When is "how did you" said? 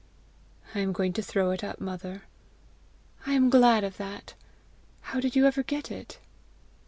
5.13-5.45